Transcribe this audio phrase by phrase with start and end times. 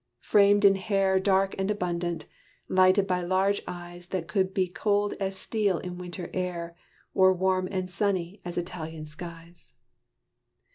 [0.21, 2.27] Framed in hair Dark and abundant;
[2.67, 6.75] lighted by large eyes That could be cold as steel in winter air,
[7.13, 9.73] Or warm and sunny as Italian skies.